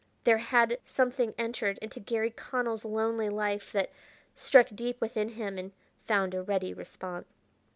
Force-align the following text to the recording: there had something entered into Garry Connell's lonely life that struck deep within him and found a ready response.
there 0.23 0.39
had 0.39 0.79
something 0.83 1.35
entered 1.37 1.77
into 1.77 1.99
Garry 1.99 2.31
Connell's 2.31 2.83
lonely 2.83 3.29
life 3.29 3.71
that 3.71 3.91
struck 4.35 4.69
deep 4.73 4.99
within 4.99 5.29
him 5.29 5.59
and 5.59 5.73
found 6.07 6.33
a 6.33 6.41
ready 6.41 6.73
response. 6.73 7.27